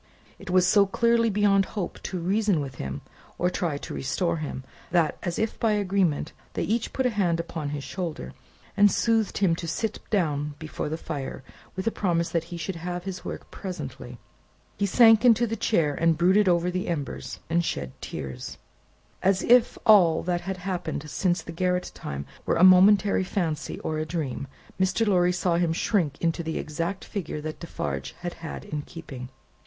[0.39, 3.01] It was so clearly beyond hope to reason with him,
[3.37, 7.39] or try to restore him, that as if by agreement they each put a hand
[7.39, 8.33] upon his shoulder,
[8.75, 11.43] and soothed him to sit down before the fire,
[11.75, 14.17] with a promise that he should have his work presently.
[14.75, 18.57] He sank into the chair, and brooded over the embers, and shed tears.
[19.21, 23.99] As if all that had happened since the garret time were a momentary fancy, or
[23.99, 24.47] a dream,
[24.79, 25.05] Mr.
[25.05, 29.29] Lorry saw him shrink into the exact figure that Defarge had had in keeping.